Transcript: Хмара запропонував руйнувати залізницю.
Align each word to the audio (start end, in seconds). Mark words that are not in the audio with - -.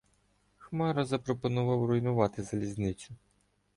Хмара 0.57 1.05
запропонував 1.05 1.85
руйнувати 1.85 2.43
залізницю. 2.43 3.13